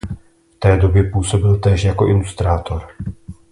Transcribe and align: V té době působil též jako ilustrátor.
V 0.51 0.55
té 0.59 0.77
době 0.77 1.09
působil 1.13 1.59
též 1.59 1.83
jako 1.83 2.07
ilustrátor. 2.07 2.81